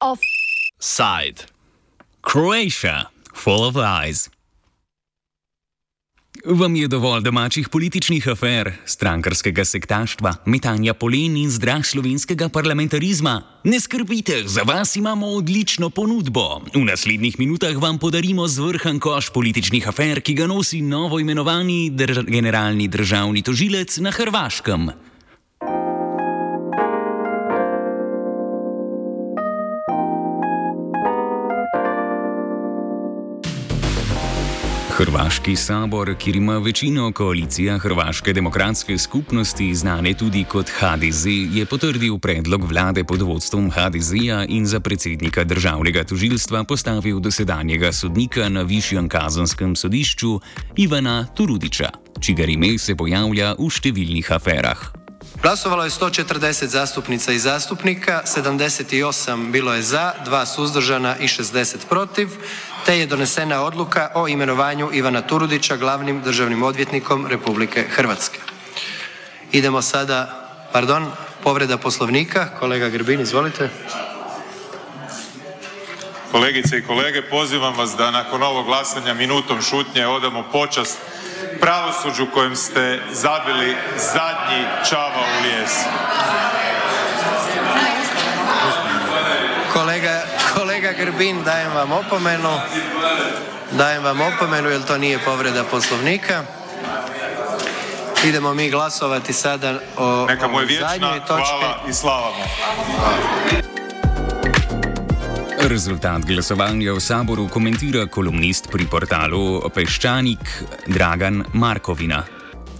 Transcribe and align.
Offside. 0.00 1.44
Croatia, 2.22 3.10
full 3.34 3.64
of 3.64 3.76
lies. 3.76 4.30
Vam 6.44 6.76
je 6.76 6.88
dovolj 6.88 7.22
domačih 7.22 7.68
političnih 7.68 8.28
afer, 8.28 8.70
strankarskega 8.86 9.64
sektaštva, 9.64 10.32
metanja 10.46 10.94
polen 10.94 11.34
in 11.36 11.50
zdrah 11.50 11.82
slovenskega 11.82 12.48
parlamentarizma? 12.48 13.42
Ne 13.64 13.80
skrbite, 13.80 14.42
za 14.46 14.62
vas 14.62 14.96
imamo 14.96 15.26
odlično 15.26 15.90
ponudbo. 15.90 16.62
V 16.74 16.84
naslednjih 16.84 17.38
minutah 17.38 17.74
vam 17.76 17.98
podarimo 17.98 18.46
zvrhan 18.48 19.00
koš 19.02 19.32
političnih 19.34 19.88
afer, 19.88 20.20
ki 20.20 20.34
ga 20.34 20.46
nosi 20.46 20.80
novo 20.80 21.18
imenovani 21.18 21.90
drž 21.90 22.22
generalni 22.30 22.88
državni 22.88 23.42
tožilec 23.42 23.98
na 23.98 24.10
Hrvaškem. 24.10 24.90
Hrvaški 34.98 35.56
sabor, 35.56 36.14
kjer 36.18 36.36
ima 36.36 36.56
večino 36.58 37.12
koalicija 37.12 37.78
Hrvaške 37.78 38.32
demokratske 38.32 38.98
skupnosti, 38.98 39.74
znane 39.74 40.14
tudi 40.14 40.44
kot 40.44 40.70
HDZ, 40.80 41.26
je 41.54 41.66
potrdil 41.66 42.18
predlog 42.18 42.64
vlade 42.64 43.04
pod 43.04 43.22
vodstvom 43.22 43.70
HDZ-ja 43.70 44.44
in 44.48 44.66
za 44.66 44.80
predsednika 44.80 45.44
državnega 45.44 46.04
tožilstva 46.04 46.64
postavil 46.64 47.20
dosedanjega 47.20 47.92
sodnika 47.92 48.48
na 48.48 48.62
višjem 48.62 49.08
kazenskem 49.08 49.76
sodišču 49.76 50.40
Ivana 50.76 51.26
Turudiča, 51.34 51.90
čigar 52.20 52.48
ime 52.48 52.78
se 52.78 52.96
pojavlja 52.96 53.54
v 53.58 53.70
številnih 53.70 54.32
aferah. 54.34 54.98
Glasovalo 55.42 55.84
je 55.84 55.90
140 55.90 56.66
zastupnica 56.66 57.32
i 57.32 57.38
zastupnika, 57.38 58.22
78 58.26 59.50
bilo 59.50 59.74
je 59.74 59.82
za, 59.82 60.12
2 60.26 60.46
suzdržana 60.46 61.16
i 61.16 61.28
60 61.28 61.86
protiv, 61.88 62.28
te 62.86 62.98
je 62.98 63.06
donesena 63.06 63.62
odluka 63.62 64.10
o 64.14 64.28
imenovanju 64.28 64.90
Ivana 64.92 65.22
Turudića 65.22 65.76
glavnim 65.76 66.22
državnim 66.22 66.62
odvjetnikom 66.62 67.26
Republike 67.26 67.82
Hrvatske. 67.82 68.38
Idemo 69.52 69.82
sada, 69.82 70.48
pardon, 70.72 71.10
povreda 71.42 71.78
poslovnika, 71.78 72.48
kolega 72.58 72.88
Grbin, 72.88 73.20
izvolite. 73.20 73.68
Kolegice 76.32 76.78
i 76.78 76.86
kolege, 76.86 77.22
pozivam 77.22 77.76
vas 77.76 77.96
da 77.96 78.10
nakon 78.10 78.42
ovog 78.42 78.66
glasanja 78.66 79.14
minutom 79.14 79.62
šutnje 79.62 80.06
odamo 80.06 80.44
počast 80.52 80.98
pravosuđu 81.60 82.26
kojem 82.34 82.56
ste 82.56 83.00
zabili 83.12 83.76
zadnji 83.96 84.64
čava 84.90 85.20
u 85.38 85.42
lijes. 85.42 85.72
Grbin, 90.98 91.36
dajem 91.44 91.72
vam 91.74 91.92
opomenu. 91.92 92.52
Dajem 93.78 94.04
vam 94.04 94.18
opomenu 94.20 94.68
jer 94.68 94.82
to 94.82 94.98
nije 94.98 95.18
povreda 95.24 95.64
poslovnika. 95.70 96.42
Idemo 98.28 98.54
mi 98.54 98.70
glasovati 98.70 99.32
sada 99.32 99.80
o 99.96 100.26
Neka 100.26 100.48
mu 100.48 100.52
je 100.52 100.56
ovoj 100.56 100.64
vječna 100.64 100.88
zadnjoj 100.88 101.18
točki. 101.18 101.50
hvala 101.60 101.84
i 101.88 101.92
slava 101.92 102.26
mu. 102.26 102.44
Rezultat 105.68 106.22
glasovanja 106.26 106.92
v 106.92 107.00
saboru 107.00 107.48
komentira 107.48 108.06
kolumnist 108.06 108.68
pri 108.72 108.84
portalu 108.90 109.70
Peščanik 109.74 110.64
Dragan 110.86 111.44
Markovina. 111.54 112.22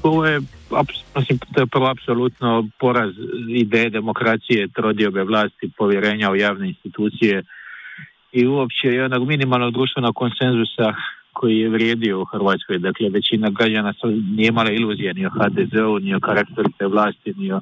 Ovo 0.02 0.26
je, 0.26 0.40
mislim, 1.16 1.38
to 1.54 1.60
je 1.60 1.66
prvo 1.66 1.86
apsolutno 1.86 2.68
poraz 2.80 3.10
ideje 3.48 3.90
demokracije, 3.90 4.68
trodiobe 4.68 5.24
vlasti, 5.24 5.70
povjerenja 5.78 6.30
u 6.30 6.36
javne 6.36 6.68
institucije 6.68 7.42
i 8.32 8.46
uopće 8.46 8.88
jednog 8.88 9.28
minimalnog 9.28 9.72
društvenog 9.72 10.14
konsenzusa 10.14 10.94
koji 11.32 11.58
je 11.58 11.68
vrijedio 11.68 12.20
u 12.20 12.24
Hrvatskoj. 12.24 12.78
Dakle, 12.78 13.08
većina 13.08 13.50
građana 13.50 13.92
nije 14.36 14.48
imala 14.48 14.70
iluzije 14.70 15.14
ni 15.14 15.26
o 15.26 15.30
HDZ-u, 15.30 15.98
ni 15.98 16.14
o 16.14 16.20
karakteru 16.20 16.70
te 16.78 16.86
vlasti, 16.86 17.34
ni 17.36 17.52
o, 17.52 17.60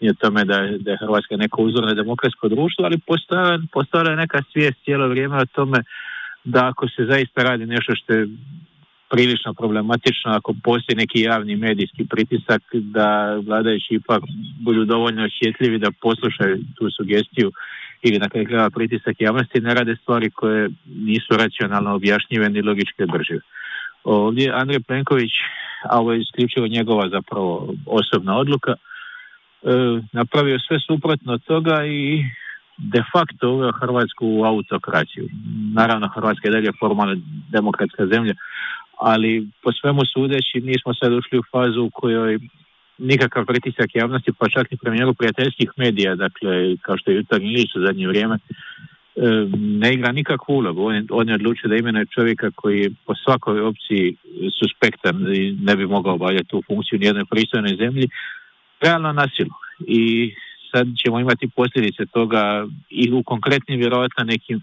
ni 0.00 0.10
o 0.10 0.14
tome 0.14 0.44
da, 0.44 0.56
da 0.78 0.90
je 0.90 0.98
Hrvatska 1.00 1.36
neko 1.36 1.62
uzorno 1.62 1.94
demokratsko 1.94 2.48
društvo, 2.48 2.84
ali 2.84 2.98
postojala 3.72 4.10
je 4.10 4.16
neka 4.16 4.42
svijest 4.52 4.84
cijelo 4.84 5.08
vrijeme 5.08 5.36
o 5.36 5.46
tome 5.46 5.78
da 6.44 6.68
ako 6.68 6.88
se 6.88 7.04
zaista 7.04 7.42
radi 7.42 7.66
nešto 7.66 7.94
što 7.94 8.12
je 8.12 8.28
prilično 9.10 9.54
problematično 9.54 10.32
ako 10.32 10.54
postoji 10.64 10.96
neki 10.96 11.20
javni 11.20 11.56
medijski 11.56 12.04
pritisak 12.10 12.62
da 12.72 13.36
vladajući 13.46 13.94
ipak 13.94 14.22
budu 14.60 14.84
dovoljno 14.84 15.24
osjetljivi 15.24 15.78
da 15.78 15.90
poslušaju 16.00 16.56
tu 16.76 16.90
sugestiju 16.90 17.52
ili 18.02 18.18
na 18.18 18.28
kraju 18.28 18.46
krajeva 18.46 18.70
pritisak 18.70 19.16
javnosti 19.20 19.60
ne 19.60 19.74
rade 19.74 19.96
stvari 19.96 20.30
koje 20.30 20.70
nisu 20.86 21.36
racionalno 21.36 21.94
objašnjive 21.94 22.48
ni 22.48 22.62
logički 22.62 23.02
održive. 23.02 23.40
Ovdje 24.04 24.52
Andrej 24.54 24.80
Plenković, 24.80 25.32
a 25.90 26.00
ovo 26.00 26.12
je 26.12 26.20
isključivo 26.20 26.66
njegova 26.66 27.08
zapravo 27.08 27.74
osobna 27.86 28.36
odluka, 28.36 28.72
e, 28.72 28.76
napravio 30.12 30.58
sve 30.58 30.78
suprotno 30.80 31.38
toga 31.38 31.84
i 31.86 32.24
de 32.78 33.02
facto 33.12 33.50
uveo 33.50 33.72
Hrvatsku 33.72 34.26
u 34.26 34.44
autokraciju. 34.44 35.28
Naravno, 35.74 36.08
Hrvatska 36.08 36.48
je 36.48 36.52
dalje 36.52 36.72
formalno 36.80 37.16
demokratska 37.48 38.06
zemlja, 38.06 38.34
ali 38.98 39.48
po 39.62 39.72
svemu 39.72 40.00
sudeći 40.14 40.60
mi 40.60 40.74
smo 40.82 40.94
sad 40.94 41.12
ušli 41.12 41.38
u 41.38 41.42
fazu 41.52 41.82
u 41.82 41.90
kojoj 41.90 42.38
nikakav 42.98 43.46
pritisak 43.46 43.94
javnosti, 43.94 44.32
pa 44.38 44.48
čak 44.48 44.66
i 44.70 44.76
premijeru 44.76 45.14
prijateljskih 45.14 45.70
medija, 45.76 46.14
dakle, 46.14 46.76
kao 46.82 46.98
što 46.98 47.10
je 47.10 47.16
Jutarnji 47.16 47.48
list 47.48 47.76
u 47.76 47.80
zadnje 47.86 48.08
vrijeme, 48.08 48.38
ne 49.54 49.94
igra 49.94 50.12
nikakvu 50.12 50.54
ulogu. 50.54 50.84
On 50.84 51.06
on 51.10 51.28
je 51.28 51.34
odlučio 51.34 51.68
da 51.68 51.76
imenuje 51.76 52.06
čovjeka 52.06 52.50
koji 52.54 52.80
je 52.80 52.90
po 53.06 53.14
svakoj 53.14 53.60
opciji 53.60 54.16
suspektan 54.58 55.34
i 55.34 55.52
ne 55.52 55.76
bi 55.76 55.86
mogao 55.86 56.14
obavljati 56.14 56.48
tu 56.48 56.62
funkciju 56.66 56.96
u 56.96 57.00
nijednoj 57.00 57.24
pristojnoj 57.30 57.76
zemlji, 57.76 58.08
realno 58.80 59.12
nasilu. 59.12 59.50
I 59.86 60.34
sad 60.70 60.86
ćemo 61.04 61.20
imati 61.20 61.48
posljedice 61.56 62.06
toga 62.06 62.66
i 62.90 63.12
u 63.12 63.22
konkretnim 63.22 63.78
vjerojatno 63.78 64.24
nekim 64.24 64.60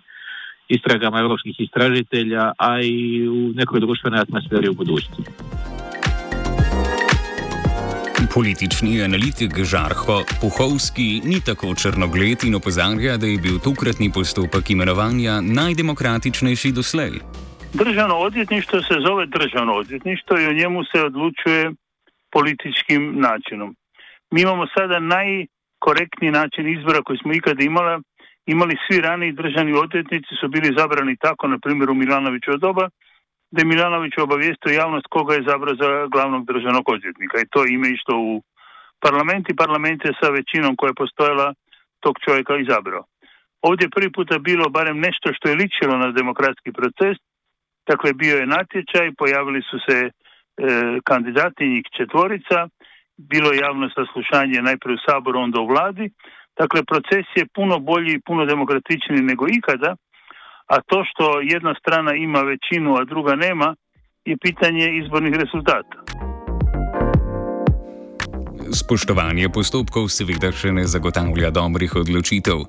istragama 0.67 1.19
europskih 1.19 1.55
istražitelja, 1.59 2.51
a 2.57 2.81
i 2.81 3.27
u 3.27 3.53
nekoj 3.55 3.79
društvenoj 3.79 4.19
atmosferi 4.19 4.69
u 4.69 4.73
budućnosti. 4.73 5.23
Politični 8.33 9.01
analitik 9.01 9.53
Žarho 9.71 10.17
Puhovski 10.41 11.21
ni 11.25 11.39
tako 11.45 11.75
črnogled 11.75 12.43
in 12.47 12.55
opozarja, 12.55 13.17
da 13.17 13.25
je 13.25 13.37
bil 13.45 13.57
tokratni 13.67 14.11
postopek 14.13 14.69
imenovanja 14.69 15.41
najdemokratičnejši 15.41 16.71
doslej. 16.71 17.13
Državno 17.73 18.15
odvjetništvo 18.15 18.81
se 18.81 18.95
zove 19.07 19.25
državno 19.25 19.73
odvjetništvo 19.73 20.39
i 20.39 20.47
o 20.47 20.53
njemu 20.53 20.83
se 20.91 21.01
odlučuje 21.09 21.71
političkim 22.31 23.01
načinom. 23.25 23.75
Mi 24.31 24.41
imamo 24.41 24.65
sada 24.77 24.99
najkorektniji 24.99 26.31
način 26.31 26.77
izbora 26.77 27.01
koji 27.05 27.17
smo 27.17 27.33
ikada 27.33 27.63
imali. 27.63 28.01
Imali 28.45 28.75
svi 28.87 29.01
raniji 29.01 29.31
državni 29.31 29.73
odvjetnici 29.73 30.31
su 30.39 30.47
bili 30.47 30.75
zabrani 30.77 31.15
tako, 31.21 31.47
na 31.47 31.57
primjer 31.63 31.89
u 31.89 31.93
Milanoviću 31.93 32.57
doba, 32.57 32.89
da 33.51 33.61
je 33.61 33.65
Milanović 33.65 34.13
obavijestio 34.17 34.79
javnost 34.81 35.07
koga 35.09 35.33
je 35.33 35.47
zabrao 35.49 35.75
za 35.81 36.07
glavnog 36.13 36.45
državnog 36.45 36.85
odvjetnika. 36.95 37.37
I 37.39 37.49
to 37.53 37.59
ime 37.65 37.87
išlo 37.89 38.15
u 38.29 38.41
parlament 39.05 39.45
i 39.49 39.59
parlament 39.63 40.05
je 40.05 40.19
sa 40.21 40.29
većinom 40.29 40.75
koja 40.75 40.89
je 40.89 41.01
postojala 41.03 41.53
tog 41.99 42.15
čovjeka 42.25 42.53
izabrao. 42.57 43.03
Ovdje 43.61 43.85
je 43.85 43.95
prvi 43.95 44.11
puta 44.11 44.39
bilo 44.39 44.69
barem 44.69 44.97
nešto 44.99 45.33
što 45.33 45.49
je 45.49 45.59
ličilo 45.61 45.97
na 45.97 46.11
demokratski 46.11 46.71
proces, 46.71 47.17
dakle 47.87 48.13
bio 48.13 48.35
je 48.37 48.51
natječaj, 48.57 49.11
pojavili 49.17 49.61
su 49.69 49.77
se 49.87 49.97
e, 50.05 50.11
kandidati, 51.09 51.71
njih 51.73 51.85
četvorica, 51.97 52.67
bilo 53.17 53.51
je 53.51 53.61
javno 53.65 53.89
saslušanje 53.97 54.61
najprije 54.61 54.95
u 54.95 55.03
Saboru, 55.05 55.39
onda 55.39 55.59
u 55.61 55.67
vladi, 55.67 56.09
dakle 56.59 56.83
proces 56.91 57.25
je 57.35 57.51
puno 57.55 57.79
bolji 57.79 58.11
i 58.13 58.21
puno 58.27 58.45
demokratičniji 58.45 59.21
nego 59.31 59.45
ikada, 59.47 59.95
a 60.69 60.81
to 60.81 61.03
što 61.09 61.39
jedna 61.41 61.73
strana 61.81 62.13
ima 62.13 62.41
većinu, 62.41 62.95
a 62.95 63.05
druga 63.05 63.35
nema, 63.35 63.75
je 64.25 64.37
pitanje 64.37 64.85
izbornih 65.03 65.33
rezultata. 65.33 65.97
Spoštovanje 68.73 69.49
postopkov 69.49 70.11
seveda 70.13 70.51
še 70.53 70.69
ne 70.71 70.83
zagotavlja 70.85 71.49
dobrih 71.49 71.95
odločitev. 71.95 72.67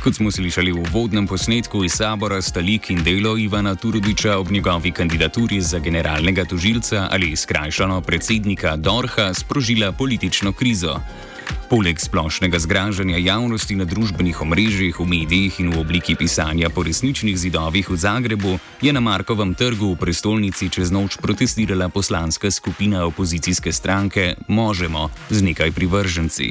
Kot 0.00 0.16
smo 0.16 0.30
slišali 0.32 0.72
v 0.72 0.80
uvodnem 0.80 1.26
posnetku 1.28 1.84
iz 1.84 1.98
sabora, 2.00 2.40
sta 2.40 2.64
lik 2.64 2.88
in 2.90 3.02
delo 3.04 3.36
Ivana 3.36 3.74
Turudiča 3.76 4.38
ob 4.38 4.48
njegovi 4.50 4.92
kandidaturi 4.96 5.60
za 5.60 5.78
generalnega 5.78 6.44
tožilca 6.48 7.08
ali 7.10 7.36
skrajšano 7.36 8.00
predsednika 8.00 8.76
Dorha 8.76 9.34
sprožila 9.34 9.92
politično 9.92 10.52
krizo. 10.52 10.96
Poleg 11.70 11.96
splošnega 11.96 12.58
zgražanja 12.58 13.16
javnosti 13.16 13.72
na 13.76 13.84
družbenih 13.88 14.42
omrežjih, 14.44 15.00
v 15.00 15.06
medijih 15.08 15.60
in 15.60 15.72
v 15.72 15.80
obliki 15.80 16.12
pisanja 16.12 16.68
po 16.68 16.84
resničnih 16.84 17.32
zidovih 17.32 17.88
v 17.88 17.96
Zagrebu, 17.96 18.58
je 18.84 18.92
na 18.92 19.00
Markovem 19.00 19.54
trgu 19.56 19.94
v 19.94 19.96
prestolnici 19.96 20.68
čez 20.68 20.92
noč 20.92 21.16
protestirala 21.16 21.88
poslanska 21.88 22.50
skupina 22.50 23.06
opozicijske 23.08 23.72
stranke 23.72 24.34
Možemo 24.48 25.08
z 25.30 25.40
nekaj 25.42 25.72
privrženci. 25.72 26.48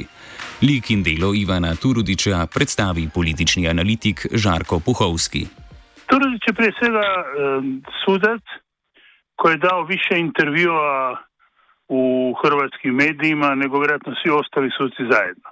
Lik 0.62 0.90
in 0.90 1.02
delo 1.02 1.34
Ivana 1.34 1.74
Turudiča 1.74 2.46
predstavi 2.46 3.08
politični 3.14 3.68
analitik 3.68 4.26
Žarko 4.32 4.80
Puhovski. 4.80 5.46
Turudič 6.06 6.42
je 6.46 6.54
prije 6.54 6.72
svega 6.78 7.06
eh, 7.14 7.24
sudac 8.04 8.42
koji 9.36 9.52
je 9.52 9.58
dao 9.58 9.84
više 9.84 10.18
intervjua 10.18 11.18
u 11.94 12.34
hrvatskim 12.42 12.94
medijima 12.94 13.54
nego 13.54 13.78
vjerojatno 13.78 14.12
svi 14.14 14.30
ostali 14.30 14.70
suci 14.78 15.02
zajedno. 15.12 15.48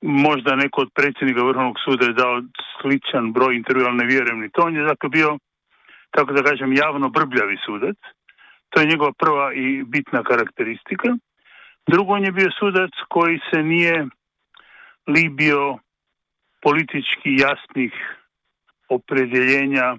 Možda 0.00 0.56
neko 0.56 0.80
od 0.80 0.90
predsjednika 0.94 1.44
Vrhovnog 1.44 1.76
suda 1.84 2.04
je 2.06 2.20
dao 2.22 2.42
sličan 2.80 3.32
broj 3.32 3.56
intervjua, 3.56 3.88
ali 3.88 3.96
ne 3.96 4.06
vjerujem 4.06 4.40
ni 4.40 4.50
to. 4.50 4.62
On 4.62 4.76
je 4.76 4.82
dakle 4.82 5.08
bio, 5.08 5.38
tako 6.10 6.32
da 6.32 6.42
kažem, 6.42 6.72
javno 6.72 7.08
brbljavi 7.08 7.56
sudac. 7.66 7.96
To 8.70 8.80
je 8.80 8.86
njegova 8.86 9.12
prva 9.12 9.54
i 9.54 9.82
bitna 9.82 10.22
karakteristika. 10.22 11.08
Drugo, 11.86 12.12
on 12.12 12.24
je 12.24 12.32
bio 12.32 12.50
sudac 12.58 12.90
koji 13.08 13.38
se 13.50 13.62
nije 13.62 14.06
libio 15.06 15.78
politički 16.62 17.30
jasnih 17.44 17.92
opredjeljenja 18.88 19.96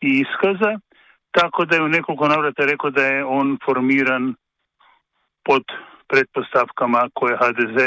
i 0.00 0.08
iskaza, 0.24 0.78
tako 1.38 1.64
da 1.64 1.76
je 1.76 1.82
u 1.82 1.88
nekoliko 1.88 2.28
navrata 2.28 2.64
rekao 2.64 2.90
da 2.90 3.02
je 3.02 3.24
on 3.24 3.58
formiran 3.64 4.34
pod 5.44 5.64
pretpostavkama 6.08 7.08
koje 7.14 7.36
HDZ 7.36 7.78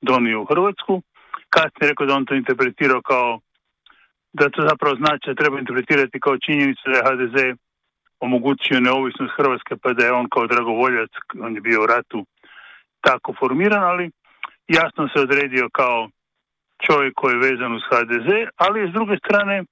donio 0.00 0.40
u 0.40 0.44
Hrvatsku. 0.44 1.02
Kasnije 1.48 1.82
je 1.82 1.88
rekao 1.88 2.06
da 2.06 2.14
on 2.14 2.26
to 2.26 2.34
interpretirao 2.34 3.02
kao 3.02 3.40
da 4.32 4.50
to 4.50 4.62
zapravo 4.70 4.96
znači 4.96 5.24
da 5.26 5.34
treba 5.34 5.58
interpretirati 5.58 6.20
kao 6.20 6.38
činjenicu 6.38 6.82
da 6.90 6.96
je 6.96 7.06
HDZ 7.06 7.36
omogućio 8.20 8.80
neovisnost 8.80 9.32
Hrvatske 9.36 9.76
pa 9.82 9.92
da 9.92 10.04
je 10.04 10.12
on 10.12 10.26
kao 10.28 10.46
dragovoljac, 10.46 11.10
on 11.40 11.54
je 11.54 11.60
bio 11.60 11.82
u 11.82 11.86
ratu 11.86 12.26
tako 13.00 13.34
formiran, 13.38 13.82
ali 13.84 14.10
jasno 14.68 15.08
se 15.08 15.20
odredio 15.20 15.68
kao 15.72 16.08
čovjek 16.86 17.14
koji 17.16 17.32
je 17.34 17.44
vezan 17.48 17.72
uz 17.72 17.82
HDZ, 17.90 18.28
ali 18.56 18.80
je 18.80 18.88
s 18.90 18.92
druge 18.92 19.16
strane 19.24 19.64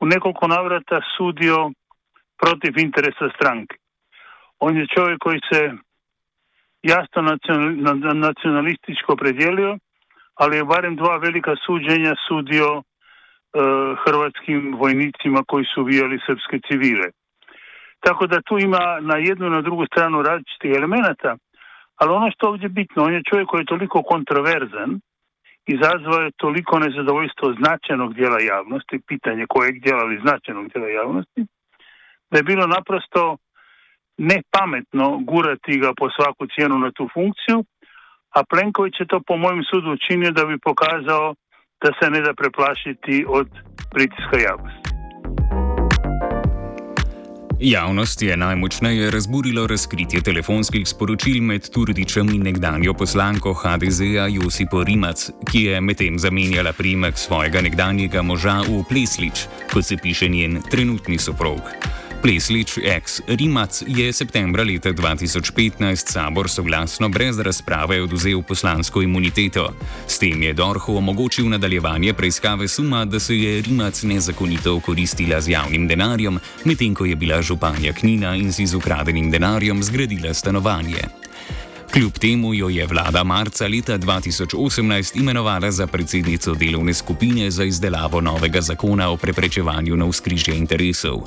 u 0.00 0.06
nekoliko 0.06 0.46
navrata 0.46 1.00
sudio 1.16 1.70
protiv 2.40 2.78
interesa 2.78 3.28
stranke. 3.36 3.76
On 4.58 4.76
je 4.76 4.86
čovjek 4.96 5.18
koji 5.18 5.40
se 5.52 5.60
jasno 6.82 7.20
nacionalističko 8.14 9.16
predijelio, 9.16 9.78
ali 10.34 10.56
je 10.56 10.64
barem 10.64 10.96
dva 10.96 11.16
velika 11.16 11.54
suđenja 11.66 12.14
sudio 12.28 12.68
e, 12.76 12.82
hrvatskim 14.04 14.76
vojnicima 14.78 15.40
koji 15.46 15.64
su 15.74 15.80
ubijali 15.82 16.20
srpske 16.26 16.60
civile. 16.68 17.08
Tako 18.00 18.26
da 18.26 18.42
tu 18.42 18.58
ima 18.58 19.00
na 19.00 19.16
jednu 19.16 19.46
i 19.46 19.50
na 19.50 19.62
drugu 19.62 19.86
stranu 19.86 20.22
različitih 20.22 20.70
elemenata, 20.76 21.36
ali 21.96 22.12
ono 22.12 22.30
što 22.30 22.48
ovdje 22.48 22.68
bitno, 22.68 23.04
on 23.04 23.12
je 23.14 23.28
čovjek 23.30 23.48
koji 23.48 23.60
je 23.60 23.72
toliko 23.74 24.02
kontroverzan, 24.02 25.00
izazvao 25.66 26.20
je 26.20 26.30
toliko 26.36 26.78
nezadovoljstvo 26.78 27.54
značajnog 27.60 28.14
dijela 28.14 28.40
javnosti, 28.40 29.00
pitanje 29.06 29.44
kojeg 29.48 29.74
dijela 29.82 30.00
ali 30.02 30.20
značajnog 30.24 30.68
dijela 30.72 30.88
javnosti, 30.88 31.46
da 32.30 32.38
je 32.38 32.42
bilo 32.42 32.66
naprosto 32.66 33.36
nepametno 34.18 35.18
gurati 35.30 35.78
ga 35.78 35.92
po 35.96 36.10
svaku 36.16 36.46
cijenu 36.54 36.78
na 36.78 36.90
tu 36.96 37.08
funkciju, 37.14 37.64
a 38.36 38.44
Plenković 38.50 38.94
je 39.00 39.06
to 39.06 39.20
po 39.26 39.36
mojem 39.36 39.62
sudu 39.70 39.92
učinio 39.92 40.30
da 40.32 40.44
bi 40.44 40.58
pokazao 40.58 41.34
da 41.82 41.90
se 41.98 42.10
ne 42.10 42.20
da 42.20 42.34
preplašiti 42.34 43.24
od 43.28 43.48
pritiska 43.92 44.36
javnosti. 44.48 44.90
Javnost 47.62 48.22
je 48.22 48.36
najmočneje 48.36 49.10
razburilo 49.10 49.66
razkritje 49.66 50.22
telefonskih 50.22 50.88
sporočil 50.88 51.42
med 51.42 51.70
Turdičem 51.70 52.28
in 52.28 52.42
nekdanjo 52.42 52.94
poslanko 52.94 53.52
HDZ-a 53.52 54.26
Josipo 54.28 54.84
Rimac, 54.84 55.30
ki 55.50 55.64
je 55.64 55.80
medtem 55.80 56.18
zamenjala 56.18 56.72
primek 56.72 57.18
svojega 57.18 57.60
nekdanjega 57.60 58.22
moža 58.22 58.60
v 58.64 58.80
Pleslič, 58.88 59.44
kot 59.72 59.84
se 59.84 59.96
piše 60.02 60.28
njen 60.28 60.62
trenutni 60.70 61.18
soprog. 61.18 61.60
Pleslič 62.20 62.76
ex 62.84 63.24
Rimac 63.26 63.82
je 63.86 64.12
septembra 64.12 64.60
leta 64.62 64.92
2015 64.92 66.12
sabor 66.12 66.50
soglasno 66.50 67.08
brez 67.08 67.38
razprave 67.38 68.02
oduzel 68.02 68.42
poslansko 68.42 69.02
imuniteto. 69.02 69.72
S 70.06 70.18
tem 70.18 70.42
je 70.42 70.52
Dorhu 70.52 70.96
omogočil 70.96 71.48
nadaljevanje 71.48 72.12
preiskave 72.12 72.68
suma, 72.68 73.04
da 73.04 73.20
se 73.20 73.36
je 73.38 73.62
Rimac 73.62 74.02
nezakonito 74.02 74.76
okoristila 74.76 75.40
z 75.40 75.48
javnim 75.48 75.88
denarjem, 75.88 76.38
medtem 76.64 76.94
ko 76.94 77.04
je 77.04 77.16
bila 77.16 77.42
županja 77.42 77.92
Knina 77.92 78.36
in 78.36 78.52
si 78.52 78.66
z 78.66 78.76
ukradenim 78.76 79.30
denarjem 79.30 79.82
zgradila 79.82 80.34
stanovanje. 80.34 81.19
Kljub 81.92 82.12
temu 82.12 82.54
jo 82.54 82.68
je 82.68 82.86
vlada 82.86 83.24
marca 83.24 83.66
leta 83.68 83.98
2018 83.98 85.18
imenovala 85.18 85.70
za 85.70 85.86
predsednico 85.86 86.54
delovne 86.54 86.94
skupine 86.94 87.50
za 87.50 87.64
izdelavo 87.64 88.20
novega 88.20 88.60
zakona 88.60 89.10
o 89.10 89.16
preprečevanju 89.16 89.96
navskrižja 89.96 90.54
interesov. 90.54 91.18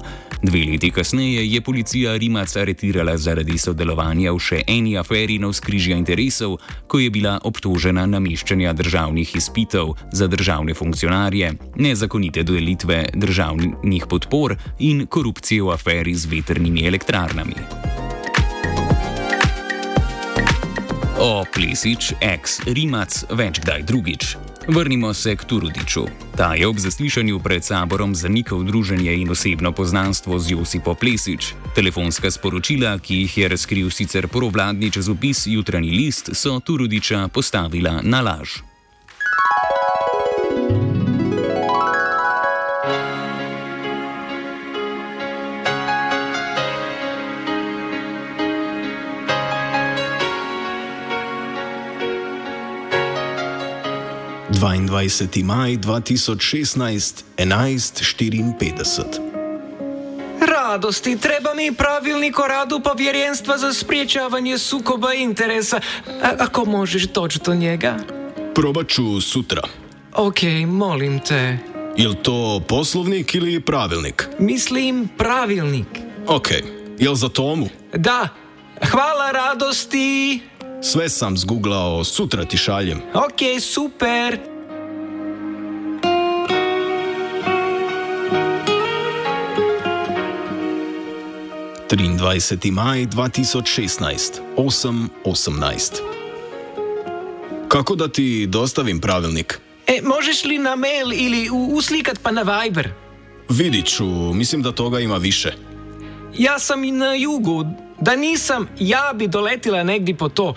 Dve 0.44 0.60
leti 0.60 0.92
kasneje 0.92 1.54
je 1.54 1.62
policija 1.62 2.18
Rimac 2.18 2.56
aretirala 2.56 3.18
zaradi 3.18 3.57
sodelovanja 3.57 4.31
v 4.31 4.39
še 4.39 4.62
eni 4.68 4.98
aferi 4.98 5.36
navskrižja 5.39 5.98
interesov, 5.98 6.56
ko 6.88 7.00
je 7.00 7.10
bila 7.10 7.39
obtožena 7.44 8.06
nameščanja 8.06 8.74
državnih 8.74 9.36
izpitov 9.36 9.98
za 10.12 10.27
državne 10.27 10.74
funkcionarje, 10.74 11.51
nezakonite 11.75 12.44
delitve 12.44 13.04
državnih 13.13 14.07
podpor 14.07 14.56
in 14.80 15.07
korupcije 15.07 15.63
v 15.63 15.75
aferi 15.75 16.15
z 16.15 16.31
veternimi 16.31 16.88
elektrarnami. 16.88 18.02
O 21.23 21.45
Plesič, 21.47 22.09
ex 22.19 22.57
Rimac, 22.67 23.13
več 23.31 23.61
kdaj 23.63 23.85
drugič. 23.87 24.33
Vrnimo 24.67 25.13
se 25.15 25.31
k 25.39 25.45
Turudiču. 25.47 26.03
Ta 26.35 26.49
je 26.59 26.67
ob 26.67 26.75
zaslišanju 26.75 27.39
pred 27.39 27.63
saborom 27.63 28.11
zanikal 28.11 28.59
druženje 28.67 29.15
in 29.21 29.31
osebno 29.31 29.71
poznanstvo 29.71 30.35
z 30.35 30.51
Josipo 30.51 30.91
Plesič. 30.99 31.55
Telefonska 31.79 32.27
sporočila, 32.27 32.99
ki 32.99 33.23
jih 33.23 33.37
je 33.37 33.47
razkril 33.55 33.87
sicer 33.87 34.27
porovladni 34.27 34.91
časopis 34.91 35.47
Jutranji 35.47 35.95
list, 35.95 36.35
so 36.35 36.59
Turudiča 36.59 37.31
postavila 37.31 38.01
na 38.03 38.19
laž. 38.19 38.72
22. 54.63 55.43
maj 55.43 55.77
2016, 55.77 57.24
11:54. 57.38 59.03
Radosti, 60.48 61.17
treba 61.17 61.53
mi 61.53 61.74
pravilnik 61.74 62.39
o 62.39 62.48
radu 62.48 62.79
povjerenstva 62.79 63.58
za 63.58 63.74
spriječavanje 63.74 64.58
sukoba 64.58 65.13
interesa. 65.13 65.79
A, 66.24 66.32
ako 66.39 66.65
možeš 66.65 67.03
doći 67.03 67.39
do 67.46 67.55
njega? 67.55 67.98
Probat 68.55 68.88
ću 68.88 69.22
sutra. 69.22 69.62
Ok, 70.13 70.38
molim 70.67 71.20
te. 71.20 71.58
Jel 71.98 72.13
to 72.13 72.62
poslovnik 72.67 73.36
ili 73.36 73.62
pravilnik? 73.62 74.27
Mislim 74.39 75.10
pravilnik. 75.17 75.88
Ok, 76.27 76.48
jel 77.00 77.15
za 77.15 77.29
tomu? 77.29 77.70
Da, 77.93 78.29
hvala 78.91 79.32
radosti. 79.32 80.39
Sve 80.82 81.10
sam 81.10 81.38
zguglao, 81.38 82.03
sutra 82.03 82.46
ti 82.46 82.58
šaljem. 82.58 83.01
Ok, 83.13 83.62
super. 83.62 84.52
23. 91.95 92.71
maj 92.71 93.05
2016, 93.05 94.41
8.18. 94.57 95.91
Kako 97.67 97.95
da 97.95 98.07
ti 98.07 98.47
dostavim 98.47 99.00
pravilnik? 99.00 99.59
E, 99.88 100.00
možeš 100.03 100.43
li 100.43 100.57
na 100.57 100.75
mail 100.75 101.13
ili 101.13 101.50
uslikat 101.51 102.19
pa 102.23 102.31
na 102.31 102.41
Viber? 102.41 102.89
Vidit 103.50 103.85
ću, 103.85 104.05
mislim 104.33 104.62
da 104.62 104.71
toga 104.71 105.00
ima 105.00 105.17
više. 105.17 105.53
Ja 106.38 106.59
sam 106.59 106.83
i 106.83 106.91
na 106.91 107.13
jugu, 107.13 107.65
da 108.01 108.15
nisam, 108.15 108.67
ja 108.79 109.12
bi 109.15 109.27
doletila 109.27 109.83
negdje 109.83 110.17
po 110.17 110.29
to, 110.29 110.55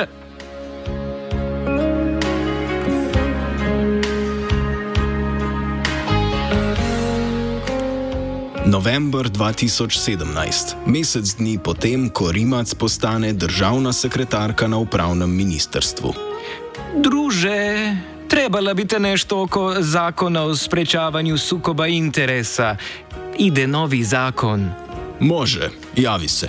November 8.66 9.30
2017, 9.30 10.90
mesec 10.90 11.38
dni 11.38 11.62
potem, 11.62 12.10
ko 12.10 12.32
Rimac 12.32 12.74
postane 12.74 13.34
državna 13.34 13.94
sekretarka 13.94 14.68
na 14.68 14.78
upravnem 14.78 15.30
ministrstvu. 15.30 16.14
Druže, 16.98 17.98
trebala 18.34 18.74
bi 18.74 18.86
te 18.86 19.00
nešto 19.00 19.42
oko 19.42 19.76
zakona 19.80 20.44
o 20.44 20.56
sprečavanju 20.56 21.38
sukoba 21.38 21.88
interesa. 21.88 22.78
Ide 23.38 23.68
novi 23.68 24.04
zakon. 24.04 24.70
Može, 25.20 25.70
javi 25.96 26.28
se. 26.28 26.48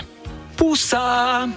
Pusa! 0.56 1.48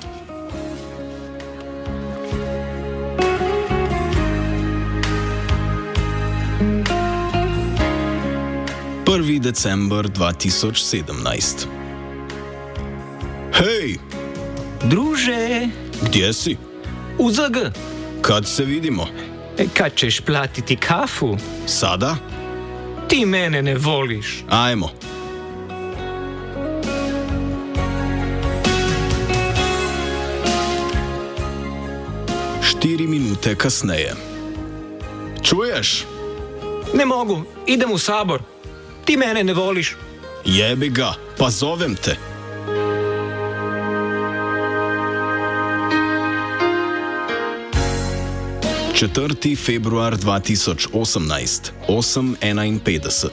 1. 9.05 9.39
december 9.39 10.05
2017. 10.05 11.65
Hej, 13.53 13.97
Druže, 14.83 15.67
gdje 16.01 16.33
si? 16.33 16.57
u 17.17 17.31
ZG, 17.31 17.57
Kad 18.21 18.47
se 18.47 18.65
vidimo? 18.65 19.07
E, 19.57 19.65
kad 19.73 19.95
ćeš 19.95 20.21
platiti 20.21 20.75
kafu? 20.75 21.37
Sada? 21.65 22.15
Ti 23.07 23.25
mene 23.25 23.61
ne 23.61 23.75
voliš. 23.75 24.43
Ajmo. 24.49 24.89
Štiri 32.61 33.07
minute 33.07 33.55
kasneje. 33.55 34.13
Čuješ? 35.43 36.05
Ne 36.93 37.05
mogu, 37.05 37.43
idem 37.67 37.91
u 37.91 37.97
sabor. 37.97 38.41
Ti 39.05 39.17
mene 39.17 39.43
ne 39.43 39.53
voliš. 39.53 39.95
Jebi 40.45 40.89
ga, 40.89 41.13
pa 41.37 41.49
zovem 41.49 41.95
te. 41.95 42.17
Četrti 48.97 49.55
februar 49.55 50.15
2018, 50.17 51.71
8.51. 51.87 53.29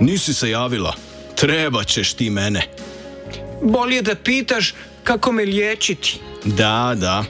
Nisi 0.00 0.34
se 0.34 0.50
javila, 0.50 0.94
treba 1.36 1.84
ćeš 1.84 2.14
ti 2.14 2.30
mene. 2.30 2.68
Bolje 3.62 4.02
da 4.02 4.14
pitaš 4.14 4.74
kako 5.04 5.32
me 5.32 5.44
liječiti. 5.44 6.20
Da, 6.44 6.94
da. 6.96 7.24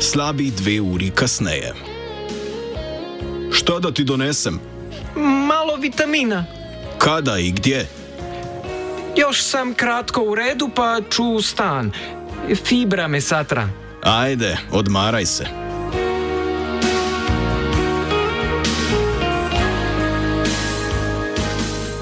Slabi 0.00 0.50
dve 0.50 0.80
uri 0.80 1.10
kasneje. 1.10 1.74
Šta 3.52 3.78
da 3.78 3.92
ti 3.92 4.04
donesem? 4.04 4.60
Malo 5.48 5.76
vitamina. 5.76 6.44
Kada 6.98 7.38
i 7.38 7.50
gdje? 7.50 7.86
Još 9.16 9.42
sam 9.42 9.74
kratko 9.74 10.22
u 10.22 10.34
redu 10.34 10.70
pa 10.76 11.00
ću 11.10 11.24
u 11.24 11.42
stan. 11.42 11.92
Fibra 12.64 13.08
me 13.08 13.20
satra. 13.20 13.68
Ajde, 14.02 14.58
odmaraj 14.72 15.26
se. 15.26 15.46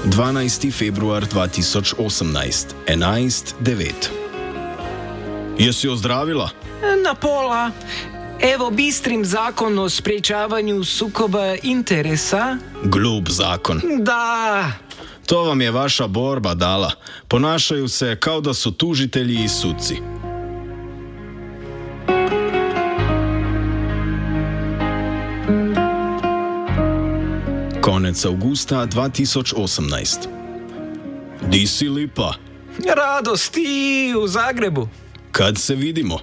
Dvanajsti 0.05 0.71
februar 0.71 1.25
2018, 1.25 2.65
11.9. 2.87 3.91
Jesi 5.57 5.89
ozdravila? 5.89 6.49
Na 7.05 7.15
pola. 7.15 7.71
Evo 8.41 8.69
bistrim 8.69 9.25
zakon 9.25 9.79
o 9.79 9.89
sprječavanju 9.89 10.83
sukoba 10.83 11.55
interesa. 11.63 12.57
Glup 12.83 13.29
zakon. 13.29 13.81
Da, 13.99 14.71
To 15.25 15.43
vam 15.43 15.61
je 15.61 15.71
vaša 15.71 16.07
borba 16.07 16.53
dala. 16.53 16.91
Ponašaju 17.27 17.87
se 17.87 18.17
kao 18.19 18.41
da 18.41 18.53
su 18.53 18.71
tužitelji 18.71 19.43
i 19.43 19.47
suci. 19.47 19.95
Konec 27.81 28.25
avgusta 28.25 28.87
2018. 28.87 30.17
Di 31.49 31.67
si 31.67 31.89
lipa? 31.89 32.33
radost 32.95 33.53
ti 33.53 34.13
u 34.23 34.27
Zagrebu. 34.27 34.87
Kad 35.31 35.57
se 35.57 35.75
vidimo? 35.75 36.19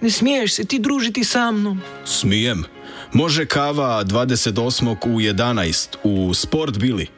Ne 0.00 0.10
smiješ 0.10 0.54
se 0.54 0.64
ti 0.64 0.78
družiti 0.78 1.24
sa 1.24 1.50
mnom. 1.50 1.80
Smijem. 2.04 2.64
Može 3.12 3.46
kava 3.46 4.04
28. 4.04 4.96
u 5.06 5.20
11 5.20 5.96
u 6.02 6.34
Sport 6.34 6.78
Bili. 6.78 7.17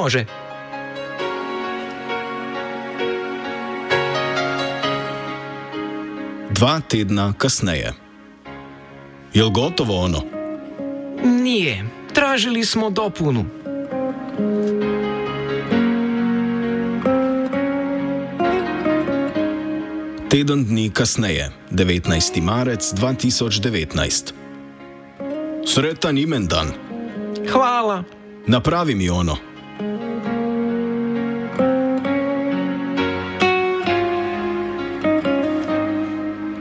Može. 0.00 0.24
Dva 6.50 6.80
tedna 6.80 7.32
kasneje. 7.38 7.92
Jel 9.34 9.50
gotovo 9.50 10.00
ono? 10.00 10.22
Nije. 11.24 11.84
Tražili 12.14 12.64
smo 12.64 12.90
dopunu. 12.90 13.44
Teden 20.30 20.64
dni 20.64 20.90
kasneje, 20.90 21.50
19. 21.70 22.42
marec 22.42 22.92
2019. 22.92 24.32
Sretan 25.66 26.18
imendan, 26.18 26.66
Hvala. 27.52 28.04
napravi 28.46 28.94
mi 28.94 29.10
ono. 29.10 29.36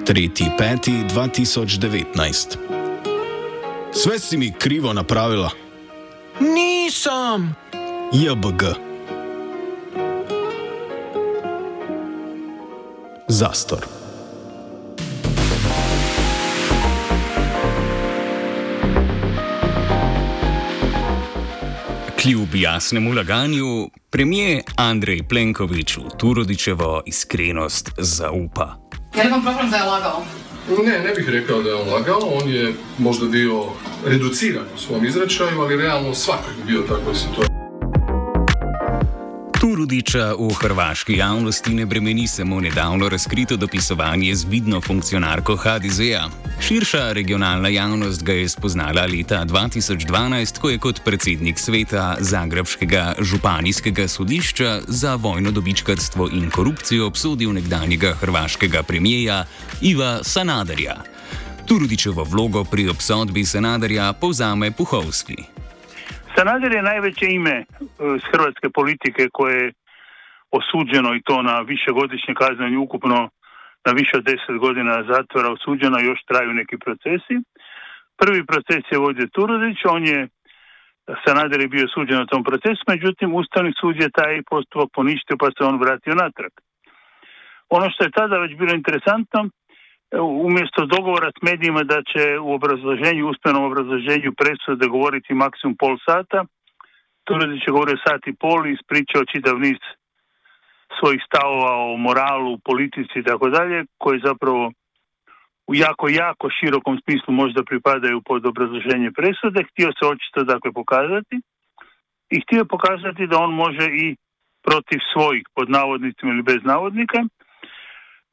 Tretji 0.06 0.46
peti 0.58 0.92
2019. 0.92 2.58
Sve 3.94 4.20
si 4.20 4.38
mi 4.38 4.54
krivo 4.60 4.94
napravila, 4.94 5.50
Nisam. 6.40 7.56
JBG. 8.14 8.64
Zastor. 13.28 13.86
Kljub 22.22 22.56
jasnemu 22.56 23.14
laganju, 23.14 23.90
premijer 24.10 24.62
Andrej 24.76 25.24
Plenković 25.30 25.98
v 25.98 26.02
Turodičevo 26.18 27.02
iskrenost 27.06 27.92
zaupa. 27.98 28.85
Je 29.18 29.24
li 29.24 29.30
vam 29.30 29.44
problem 29.44 29.70
da 29.70 29.78
je 29.78 29.84
lagao? 29.84 30.24
Ne, 30.86 31.00
ne 31.00 31.14
bih 31.16 31.30
rekao 31.30 31.62
da 31.62 31.70
je 31.70 31.76
on 31.76 31.90
lagao, 31.90 32.20
on 32.20 32.50
je 32.50 32.74
možda 32.98 33.26
bio 33.26 33.64
reduciran 34.06 34.66
u 34.76 34.80
svom 34.80 35.06
izračaju, 35.06 35.62
ali 35.62 35.78
realno 35.78 36.14
svakog 36.14 36.54
je 36.60 36.66
bio 36.66 36.80
u 36.80 36.88
takvoj 36.88 37.16
situaciji. 37.16 37.55
Turudiča 39.60 40.34
v 40.36 40.54
hrvaški 40.54 41.18
javnosti 41.18 41.74
ne 41.74 41.86
bremeni 41.86 42.28
samo 42.28 42.60
nedavno 42.62 43.10
razkrito 43.10 43.58
dopisovanje 43.58 44.36
z 44.36 44.46
vidno 44.50 44.82
funkcionarko 44.82 45.56
HDZ-a. 45.56 46.30
Širša 46.62 47.12
regionalna 47.12 47.70
javnost 47.70 48.24
ga 48.24 48.34
je 48.34 48.50
spoznala 48.50 49.06
leta 49.06 49.46
2012, 49.46 50.60
ko 50.60 50.70
je 50.70 50.78
kot 50.78 51.02
predsednik 51.04 51.60
sveta 51.60 52.18
Zagrebskega 52.20 53.16
županijskega 53.20 54.08
sodišča 54.08 54.82
za 54.88 55.16
vojno 55.16 55.52
dobičkarstvo 55.52 56.30
in 56.34 56.50
korupcijo 56.50 57.08
obsodil 57.08 57.54
nekdanjega 57.54 58.14
hrvaškega 58.14 58.84
premijeja 58.84 59.46
Iva 59.82 60.20
Sanaderja. 60.24 60.96
Turudičevo 61.66 62.24
vlogo 62.24 62.64
pri 62.64 62.90
obsodbi 62.90 63.46
Sanaderja 63.46 64.14
povzame 64.14 64.72
Puhovski. 64.72 65.55
Sanader 66.36 66.72
je 66.74 66.82
najveće 66.82 67.26
ime 67.30 67.56
e, 67.60 67.66
s 68.22 68.24
hrvatske 68.32 68.70
politike 68.70 69.30
koje 69.34 69.56
je 69.64 69.74
osuđeno 70.52 71.16
i 71.16 71.22
to 71.22 71.42
na 71.42 71.60
višegodišnje 71.60 72.34
kazanje 72.34 72.78
ukupno 72.78 73.30
na 73.86 73.92
više 74.00 74.14
od 74.18 74.24
deset 74.24 74.58
godina 74.66 75.04
zatvora 75.14 75.52
osuđeno, 75.52 75.98
još 76.00 76.20
traju 76.30 76.54
neki 76.54 76.78
procesi. 76.78 77.36
Prvi 78.22 78.46
proces 78.46 78.84
je 78.92 78.98
vodio 78.98 79.28
Turudić, 79.34 79.78
on 79.86 80.04
je 80.06 80.28
Sanader 81.26 81.62
je 81.62 81.68
bio 81.68 81.88
suđen 81.88 82.18
na 82.18 82.26
tom 82.26 82.44
procesu, 82.44 82.82
međutim 82.88 83.36
Ustavni 83.36 83.72
sud 83.80 83.96
je 84.02 84.10
taj 84.10 84.42
postupak 84.50 84.90
poništio 84.94 85.36
pa 85.40 85.48
se 85.56 85.62
on 85.64 85.80
vratio 85.80 86.16
natrag. 86.16 86.52
Ono 87.70 87.90
što 87.90 88.04
je 88.04 88.18
tada 88.20 88.38
već 88.38 88.52
bilo 88.58 88.74
interesantno, 88.74 89.50
umjesto 90.22 90.86
dogovora 90.86 91.32
s 91.38 91.42
medijima 91.42 91.84
da 91.84 92.02
će 92.12 92.40
u 92.40 92.54
obrazloženju, 92.54 93.30
usmenom 93.30 93.64
obrazloženju 93.64 94.34
presude 94.42 94.88
govoriti 94.88 95.34
maksimum 95.34 95.76
pol 95.80 95.98
sata, 96.06 96.46
Turudić 97.26 97.62
je 97.68 97.72
govorio 97.72 97.98
sat 98.06 98.22
i 98.28 98.34
pol 98.34 98.66
i 98.66 98.74
ispričao 98.74 99.26
čitav 99.26 99.60
niz 99.60 99.80
svojih 101.00 101.22
stavova 101.28 101.72
o 101.92 101.98
moralu, 101.98 102.60
politici 102.70 103.20
i 103.20 103.24
tako 103.24 103.50
dalje, 103.50 103.86
koji 103.98 104.20
zapravo 104.26 104.72
u 105.68 105.76
jako, 105.76 106.10
jako 106.10 106.50
širokom 106.58 107.00
smislu 107.04 107.34
možda 107.34 107.64
pripadaju 107.64 108.22
pod 108.22 108.46
obrazloženje 108.46 109.12
presude. 109.12 109.64
Htio 109.70 109.90
se 109.98 110.04
očito 110.14 110.44
dakle 110.44 110.72
pokazati 110.72 111.36
i 112.30 112.42
htio 112.44 112.66
pokazati 112.66 113.28
da 113.28 113.38
on 113.40 113.54
može 113.54 113.86
i 114.04 114.16
protiv 114.64 115.00
svojih 115.14 115.44
pod 115.56 115.70
navodnicima 115.70 116.32
ili 116.32 116.44
bez 116.44 116.62
navodnika. 116.64 117.20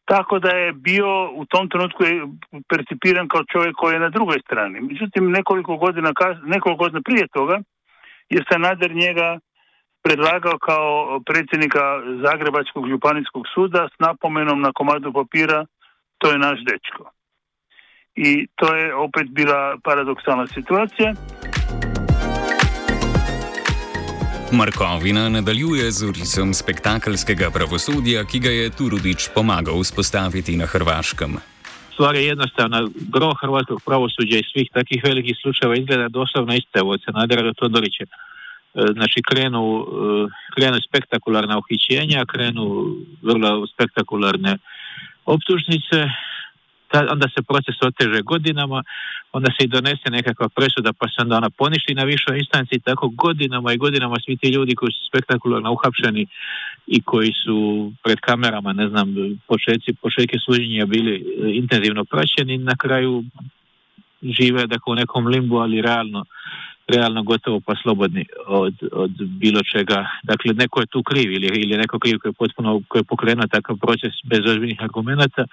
Tako 0.05 0.39
da 0.39 0.49
je 0.49 0.73
bio 0.73 1.31
u 1.35 1.45
tom 1.45 1.69
trenutku 1.69 2.05
percipiran 2.69 3.29
kao 3.29 3.43
čovjek 3.53 3.75
koji 3.77 3.95
je 3.95 4.01
na 4.01 4.09
drugoj 4.09 4.39
strani. 4.47 4.81
Međutim, 4.81 5.31
nekoliko 5.31 5.77
godina, 5.77 6.13
nekoliko 6.45 6.85
godina 6.85 7.01
prije 7.05 7.27
toga 7.29 7.61
je 8.29 8.45
Sanader 8.51 8.95
njega 8.95 9.39
predlagao 10.03 10.59
kao 10.59 11.21
predsjednika 11.27 11.81
Zagrebačkog 12.25 12.89
županijskog 12.89 13.45
suda 13.55 13.89
s 13.95 13.99
napomenom 13.99 14.61
na 14.61 14.73
komadu 14.73 15.13
papira 15.13 15.67
to 16.19 16.31
je 16.31 16.39
naš 16.39 16.59
dečko. 16.71 17.11
I 18.15 18.47
to 18.57 18.75
je 18.75 18.95
opet 18.95 19.27
bila 19.31 19.77
paradoksalna 19.85 20.47
situacija. 20.47 21.15
Markovina 24.53 25.29
nadaljuje 25.29 25.91
z 25.91 26.09
urisom 26.09 26.55
spektakelskega 26.55 27.51
pravosodja, 27.51 28.25
ki 28.25 28.39
ga 28.39 28.51
je 28.51 28.71
Turudić 28.71 29.29
pomagal 29.35 29.81
vzpostaviti 29.83 30.57
na 30.57 30.67
Hrvaškem. 30.67 31.37
Stvar 31.95 32.15
je 32.15 32.27
jednostavna. 32.27 32.89
Gro 33.15 33.35
hrvatskog 33.41 33.83
pravosuđa 33.87 34.37
i 34.39 34.49
svih 34.53 34.69
takih 34.73 35.01
velikih 35.05 35.37
slučajeva 35.43 35.77
izgleda 35.77 36.09
doslovno 36.09 36.55
iste 36.55 36.83
od 36.83 37.01
Sanadera 37.05 37.43
do 37.43 37.53
Todorića. 37.53 38.05
Znači 38.75 39.23
krenu, 39.31 39.87
krenu 40.55 40.79
spektakularna 40.89 41.59
uhićenja, 41.59 42.25
krenu 42.33 42.65
vrlo 43.23 43.67
spektakularne 43.67 44.59
optužnice, 45.25 45.99
onda 47.11 47.29
se 47.35 47.43
proces 47.43 47.77
oteže 47.83 48.23
godinama, 48.23 48.83
onda 49.33 49.51
se 49.51 49.65
i 49.65 49.69
donese 49.69 50.11
nekakva 50.11 50.49
presuda 50.49 50.93
pa 50.93 51.07
se 51.09 51.17
onda 51.19 51.37
ona 51.37 51.51
poništi 51.51 51.95
na 51.95 52.05
višoj 52.05 52.39
instanci 52.39 52.81
tako 52.85 53.09
godinama 53.09 53.73
i 53.73 53.77
godinama 53.77 54.17
svi 54.25 54.37
ti 54.37 54.49
ljudi 54.49 54.75
koji 54.75 54.93
su 54.93 55.07
spektakularno 55.07 55.73
uhapšeni 55.73 56.27
i 56.87 57.03
koji 57.03 57.33
su 57.45 57.57
pred 58.05 58.19
kamerama, 58.21 58.73
ne 58.73 58.89
znam, 58.89 59.15
početci, 59.49 59.93
početke 60.03 60.39
suđenja 60.39 60.87
bili 60.87 61.15
e, 61.15 61.23
intenzivno 61.53 62.05
praćeni, 62.05 62.59
na 62.59 62.77
kraju 62.77 63.25
žive 64.23 64.67
dakle, 64.67 64.93
u 64.93 64.95
nekom 64.95 65.27
limbu, 65.27 65.57
ali 65.57 65.83
realno 65.83 66.25
realno 66.89 67.23
gotovo 67.23 67.61
pa 67.61 67.75
slobodni 67.83 68.25
od, 68.47 68.75
od 68.93 69.11
bilo 69.11 69.61
čega. 69.63 70.07
Dakle, 70.23 70.55
neko 70.55 70.81
je 70.81 70.87
tu 70.87 71.03
kriv 71.03 71.33
ili, 71.33 71.47
ili 71.47 71.77
neko 71.77 71.99
kriv 71.99 72.19
koji 72.19 72.31
je 72.31 72.35
potpuno 72.35 72.83
koji 72.89 73.01
je 73.01 73.05
pokrenuo 73.05 73.47
takav 73.47 73.77
proces 73.77 74.13
bez 74.25 74.41
ozbiljnih 74.47 74.79
argumenata 74.83 75.45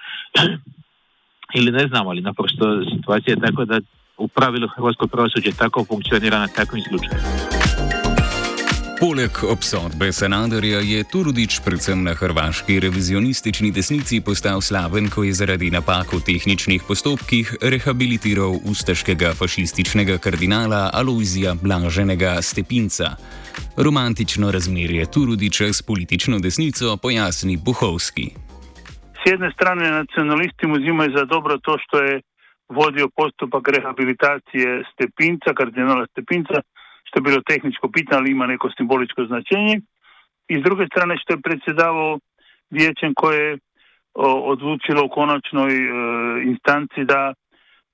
ili 1.54 1.72
ne 1.72 1.88
znam, 1.88 2.08
ali 2.08 2.20
naprosto 2.20 2.64
situacija 2.96 3.34
je 3.34 3.40
tako 3.40 3.64
da 3.64 3.80
u 4.18 4.28
pravilu 4.28 4.68
hrvatsko 4.76 5.06
pravosuđe 5.06 5.52
tako 5.52 5.84
funkcionira 5.84 6.38
na 6.38 6.48
takvim 6.48 6.82
slučajevima. 6.88 7.60
Poleg 9.00 9.30
obsodbe 9.48 10.12
Sanaderja 10.12 10.78
je 10.84 11.04
Turudič 11.08 11.60
predvsem 11.64 12.02
na 12.04 12.12
hrvaški 12.14 12.80
revizionistični 12.80 13.70
desnici 13.72 14.20
postal 14.20 14.60
slaven, 14.60 15.08
ko 15.08 15.24
je 15.24 15.32
zaradi 15.32 15.70
napak 15.72 16.12
v 16.12 16.20
tehničnih 16.20 16.84
postopkih 16.84 17.54
rehabilitiral 17.62 18.60
ustaškega 18.64 19.32
fašističnega 19.40 20.18
kardinala 20.18 20.90
Aloizija 20.92 21.54
Blaženega 21.62 22.42
Stepinca. 22.42 23.16
Romantično 23.76 24.50
razmerje 24.50 25.06
Turudiča 25.06 25.72
s 25.72 25.82
politično 25.82 26.38
desnico 26.38 26.96
pojasni 26.96 27.56
Buhovski. 27.56 28.49
S 29.20 29.30
jedne 29.30 29.50
strane 29.52 29.90
nacionalisti 29.90 30.66
mu 30.66 30.74
uzimaju 30.74 31.10
za 31.16 31.24
dobro 31.24 31.58
to 31.58 31.76
što 31.78 32.02
je 32.02 32.20
vodio 32.68 33.08
postupak 33.16 33.68
rehabilitacije 33.68 34.84
Stepinca, 34.92 35.54
kardinala 35.54 36.06
Stepinca, 36.06 36.60
što 37.04 37.18
je 37.18 37.22
bilo 37.22 37.40
tehničko 37.48 37.90
pitanje, 37.92 38.18
ali 38.20 38.30
ima 38.30 38.46
neko 38.46 38.70
simboličko 38.76 39.24
značenje. 39.24 39.80
I 40.48 40.54
s 40.60 40.62
druge 40.62 40.86
strane 40.86 41.16
što 41.18 41.32
je 41.32 41.44
predsjedavao 41.46 42.18
vijećem 42.70 43.12
koje 43.14 43.50
je 43.50 43.58
odlučilo 44.52 45.04
u 45.04 45.08
konačnoj 45.08 45.72
e, 45.76 45.88
instanci 46.44 47.04
da 47.04 47.32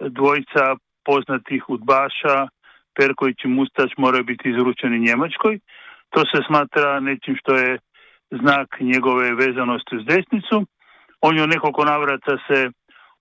dvojica 0.01 0.77
poznatih 1.05 1.63
udbaša, 1.69 2.49
Perković 2.97 3.45
i 3.45 3.49
Mustač 3.49 3.91
moraju 3.97 4.25
biti 4.25 4.51
izručeni 4.51 4.99
Njemačkoj. 4.99 5.59
To 6.11 6.21
se 6.21 6.39
smatra 6.47 7.01
nečim 7.01 7.37
što 7.41 7.55
je 7.55 7.79
znak 8.31 8.69
njegove 8.81 9.35
vezanosti 9.35 9.97
uz 9.97 10.05
desnicu. 10.05 10.67
On 11.21 11.37
je 11.37 11.45
u 11.45 11.47
nekoliko 11.47 11.85
navrata 11.85 12.37
se 12.47 12.71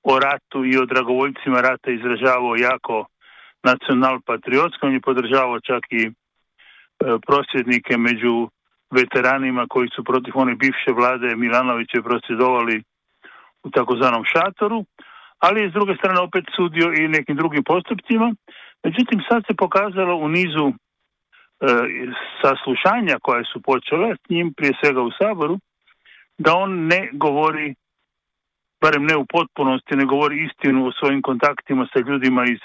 o 0.03 0.19
ratu 0.19 0.65
i 0.65 0.77
o 0.77 0.85
dragovoljcima 0.85 1.61
rata 1.61 1.91
izražavao 1.91 2.55
jako 2.55 3.05
nacional 3.63 4.19
patriotski. 4.25 4.85
On 4.85 4.93
je 4.93 5.07
podržavao 5.09 5.59
čak 5.59 5.83
i 5.89 6.03
e, 6.05 6.11
prosvjednike 7.27 7.97
među 7.97 8.49
veteranima 8.91 9.65
koji 9.69 9.89
su 9.95 10.03
protiv 10.03 10.33
one 10.35 10.55
bivše 10.55 10.91
vlade 10.99 11.35
Milanoviće 11.35 12.01
prosvjedovali 12.01 12.83
u 13.63 13.69
takozvanom 13.69 14.23
šatoru, 14.33 14.85
ali 15.39 15.61
je 15.61 15.69
s 15.69 15.73
druge 15.73 15.95
strane 15.95 16.19
opet 16.19 16.45
sudio 16.55 16.87
i 16.93 17.07
nekim 17.07 17.35
drugim 17.35 17.63
postupcima. 17.63 18.33
Međutim, 18.83 19.19
sad 19.29 19.43
se 19.47 19.53
pokazalo 19.63 20.15
u 20.15 20.27
nizu 20.29 20.65
e, 20.69 20.73
saslušanja 22.41 23.15
koje 23.21 23.43
su 23.53 23.61
počele 23.61 24.15
s 24.15 24.29
njim, 24.29 24.53
prije 24.57 24.73
svega 24.79 25.01
u 25.01 25.11
Saboru, 25.11 25.59
da 26.37 26.55
on 26.55 26.87
ne 26.87 27.09
govori 27.13 27.75
barem 28.85 29.03
ne 29.05 29.15
u 29.17 29.25
potpunosti, 29.25 29.95
ne 29.95 30.05
govori 30.05 30.35
istinu 30.47 30.87
o 30.87 30.91
svojim 30.99 31.21
kontaktima 31.21 31.87
sa 31.93 31.99
ljudima 31.99 32.43
iz 32.55 32.61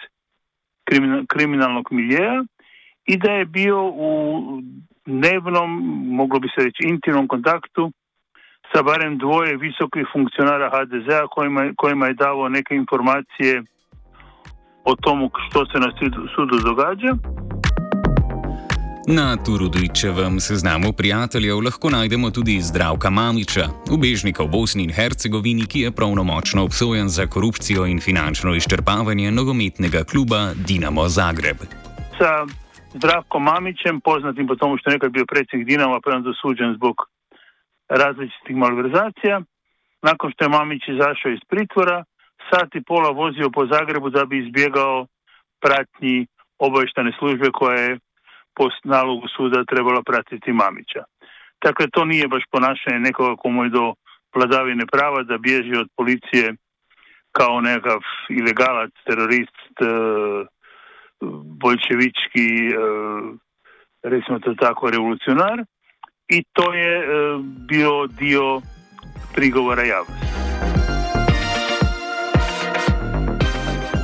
kriminalnog 1.32 1.86
miljeja 1.90 2.44
i 3.04 3.16
da 3.16 3.30
je 3.32 3.44
bio 3.44 3.78
u 3.84 4.12
dnevnom, 5.06 5.68
moglo 6.20 6.38
bi 6.40 6.48
se 6.48 6.64
reći 6.64 6.88
intimnom 6.92 7.28
kontaktu 7.28 7.92
sa 8.72 8.82
barem 8.82 9.18
dvoje 9.18 9.56
visokih 9.56 10.06
funkcionara 10.12 10.70
HDZ-a 10.74 11.26
kojima, 11.26 11.72
kojima 11.76 12.06
je 12.06 12.14
davo 12.14 12.48
neke 12.48 12.74
informacije 12.74 13.62
o 14.84 14.96
tomu 14.96 15.30
što 15.48 15.66
se 15.66 15.78
na 15.78 15.90
sudu 16.34 16.56
događa. 16.64 17.10
Na 19.16 19.36
Turudičevem 19.46 20.40
seznamu 20.40 20.92
prijateljev 20.98 21.56
lahko 21.66 21.90
najdemo 21.90 22.30
tudi 22.30 22.60
Zdravka 22.60 23.10
Mamiča, 23.10 23.64
ubežnika 23.94 24.42
v 24.42 24.50
Bosni 24.54 24.82
in 24.86 24.92
Hercegovini, 24.98 25.64
ki 25.66 25.78
je 25.80 25.90
pravnomočno 25.98 26.62
obsojen 26.64 27.08
za 27.08 27.26
korupcijo 27.26 27.86
in 27.86 27.98
finančno 28.00 28.54
izčrpavanje 28.54 29.30
nogometnega 29.30 30.00
kluba 30.10 30.40
Dinamo 30.68 31.08
Zagreb. 31.08 31.58
Sa 32.18 32.30
Zdravkom 32.94 33.42
Mamičem, 33.42 34.00
poznatim 34.00 34.46
po 34.46 34.54
tomu 34.54 34.78
što 34.78 34.90
je 34.90 34.94
nekad 34.94 35.10
bio 35.12 35.26
predsjednik 35.32 35.66
Dinama, 35.68 36.00
pa 36.02 36.10
je 36.10 36.16
on 36.16 36.22
dosuđen 36.22 36.74
zbog 36.74 36.96
različitih 37.88 38.56
malverzacija. 38.56 39.42
Nakon 40.02 40.32
što 40.32 40.44
je 40.44 40.54
Mamić 40.58 40.82
izašao 40.88 41.30
iz 41.32 41.42
pritvora, 41.48 42.04
sat 42.50 42.74
i 42.74 42.82
pola 42.82 43.10
vozio 43.10 43.50
po 43.50 43.66
Zagrebu 43.66 44.10
da 44.10 44.24
bi 44.24 44.38
izbjegao 44.38 45.06
pratnji 45.60 46.26
obavještane 46.58 47.12
službe 47.18 47.50
koje 47.52 47.78
je 47.88 47.98
po 48.54 48.68
nalogu 48.84 49.28
suda 49.36 49.64
trebala 49.64 50.02
pratiti 50.02 50.52
Mamića. 50.52 51.02
Dakle, 51.64 51.86
to 51.92 52.04
nije 52.04 52.28
baš 52.28 52.42
ponašanje 52.50 52.98
nekoga 52.98 53.36
komu 53.36 53.64
je 53.64 53.70
do 53.70 53.94
vladavine 54.34 54.86
prava 54.86 55.22
da 55.22 55.38
bježi 55.38 55.74
od 55.76 55.88
policije 55.96 56.54
kao 57.32 57.60
nekakav 57.60 58.00
ilegalac, 58.28 58.90
terorist, 59.06 59.70
e, 59.80 59.86
bolševički, 61.62 62.48
e, 62.66 62.80
recimo 64.02 64.38
to 64.38 64.54
tako, 64.54 64.90
revolucionar 64.90 65.64
i 66.28 66.44
to 66.52 66.74
je 66.74 66.98
e, 66.98 67.04
bio 67.68 68.06
dio 68.06 68.60
prigovora 69.34 69.82
javnosti. 69.82 70.39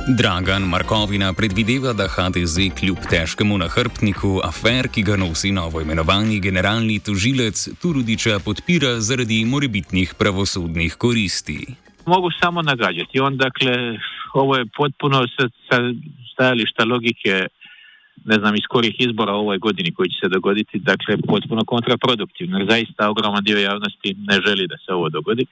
Dragan 0.09 0.63
Markovina 0.63 1.33
predvideva, 1.33 1.91
da 1.93 2.07
HDZ 2.07 2.57
kljub 2.79 2.97
težkemu 3.09 3.57
nahrbtniku 3.57 4.39
afer, 4.43 4.87
ki 4.87 5.01
ga 5.03 5.17
nosi 5.19 5.51
novo 5.51 5.81
imenovani 5.83 6.39
generalni 6.39 6.99
tožilec 7.03 7.67
Turudiča, 7.81 8.39
podpira 8.45 8.93
zaradi 9.03 9.41
morebitnih 9.45 10.13
pravosodnih 10.19 10.95
koristi. 10.95 11.57
Mogu 12.05 12.29
samo 12.41 12.61
nagađati. 12.61 13.19
On, 13.19 13.37
dakle, 13.37 13.73
ovo 14.33 14.55
je 14.55 14.65
potpuno 14.77 15.25
sa 15.27 15.77
stajališta 16.33 16.85
logike 16.85 17.47
ne 18.25 18.35
znam 18.39 18.55
iz 18.55 18.65
kojih 18.69 18.95
izbora 18.99 19.33
u 19.33 19.39
ovoj 19.39 19.57
godini 19.57 19.91
koji 19.91 20.09
će 20.09 20.17
se 20.23 20.29
dogoditi, 20.29 20.79
dakle 20.79 21.17
potpuno 21.17 21.65
kontraproduktivno. 21.65 22.65
Zaista 22.69 23.09
ogroman 23.09 23.43
dio 23.43 23.57
javnosti 23.57 24.15
ne 24.27 24.39
želi 24.45 24.67
da 24.67 24.77
se 24.77 24.93
ovo 24.93 25.09
dogodi. 25.09 25.45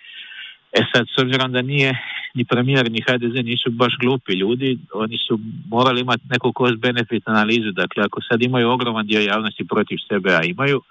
E 0.80 0.82
sad, 0.92 1.06
s 1.16 1.18
obzirom 1.22 1.52
da 1.52 1.62
nije 1.62 1.92
ni 2.34 2.46
premijer 2.46 2.92
ni 2.92 3.02
HDZ 3.08 3.36
nisu 3.46 3.72
baš 3.72 3.94
glupi 4.00 4.34
ljudi, 4.34 4.78
oni 4.94 5.18
su 5.18 5.40
morali 5.70 6.02
imati 6.02 6.24
neku 6.30 6.54
cost 6.58 6.76
benefit 6.76 7.24
analizu, 7.28 7.72
dakle 7.72 8.04
ako 8.04 8.22
sad 8.22 8.42
imaju 8.42 8.70
ogroman 8.70 9.08
dio 9.08 9.22
javnosti 9.22 9.68
protiv 9.68 9.98
sebe, 10.10 10.32
a 10.34 10.42
imaju, 10.44 10.82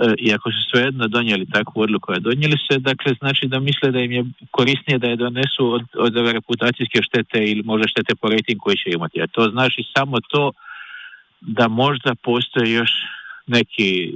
e, 0.00 0.14
i 0.18 0.32
ako 0.34 0.50
su 0.50 0.58
svejedno 0.70 1.08
donijeli 1.08 1.46
takvu 1.46 1.80
odluku, 1.80 2.12
a 2.12 2.18
donijeli 2.18 2.56
se, 2.70 2.78
dakle 2.78 3.14
znači 3.20 3.46
da 3.46 3.60
misle 3.60 3.90
da 3.90 4.00
im 4.00 4.12
je 4.12 4.24
korisnije 4.50 4.98
da 4.98 5.06
je 5.06 5.16
donesu 5.16 5.72
od, 5.72 5.84
od 5.94 6.16
ove 6.16 6.32
reputacijske 6.32 6.98
štete 7.02 7.38
ili 7.50 7.62
možda 7.62 7.88
štete 7.88 8.14
po 8.14 8.28
rejtingu 8.28 8.62
koji 8.64 8.76
će 8.76 8.90
imati. 8.90 9.22
A 9.22 9.26
to 9.26 9.50
znači 9.50 9.82
samo 9.96 10.16
to 10.30 10.52
da 11.40 11.68
možda 11.68 12.14
postoje 12.14 12.72
još 12.72 12.90
neki 13.46 14.12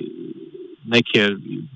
neke 0.84 1.28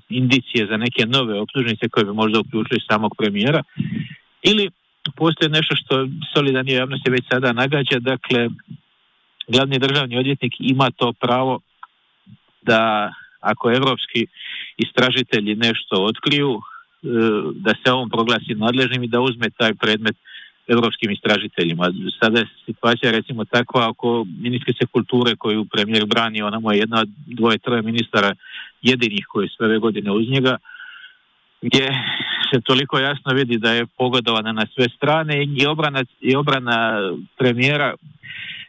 indicije 0.09 0.67
za 0.69 0.77
neke 0.77 1.05
nove 1.05 1.39
optužnice 1.39 1.89
koje 1.89 2.05
bi 2.05 2.13
možda 2.13 2.39
uključili 2.39 2.87
samog 2.89 3.15
premijera 3.17 3.63
ili 4.41 4.69
postoji 5.15 5.49
nešto 5.49 5.75
što 5.75 6.07
solidarni 6.35 6.71
javnosti 6.71 7.09
već 7.09 7.23
sada 7.31 7.53
nagađa, 7.53 7.99
dakle 7.99 8.49
glavni 9.47 9.79
državni 9.79 10.17
odvjetnik 10.17 10.53
ima 10.59 10.91
to 10.91 11.13
pravo 11.13 11.59
da 12.61 13.13
ako 13.39 13.71
evropski 13.71 14.25
istražitelji 14.77 15.55
nešto 15.55 15.95
otkriju, 16.03 16.51
e, 16.53 16.59
da 17.55 17.73
se 17.85 17.91
on 17.91 18.09
proglasi 18.09 18.55
nadležnim 18.55 19.03
i 19.03 19.07
da 19.07 19.21
uzme 19.21 19.49
taj 19.49 19.73
predmet 19.73 20.15
europskim 20.67 21.11
istražiteljima. 21.11 21.93
Sada 22.19 22.39
je 22.39 22.47
situacija 22.65 23.11
recimo 23.11 23.45
takva 23.45 23.89
oko 23.89 24.25
ministrice 24.39 24.85
kulture 24.85 25.35
koju 25.35 25.65
premijer 25.65 26.05
brani, 26.05 26.41
ona 26.41 26.59
mu 26.59 26.71
je 26.71 26.79
jedna 26.79 27.01
od 27.01 27.09
dvoje, 27.25 27.57
troje 27.57 27.81
ministara 27.81 28.35
jedinih 28.81 29.25
koji 29.29 29.49
sve 29.49 29.65
ove 29.65 29.79
godine 29.79 30.11
uz 30.11 30.29
njega, 30.29 30.57
gdje 31.61 31.87
se 32.53 32.61
toliko 32.61 32.99
jasno 32.99 33.33
vidi 33.33 33.57
da 33.57 33.71
je 33.71 33.85
pogodovana 33.85 34.51
na 34.51 34.65
sve 34.75 34.85
strane 34.95 35.43
i 35.57 35.65
obrana, 35.65 36.03
i 36.21 36.35
obrana 36.35 36.99
premijera 37.37 37.93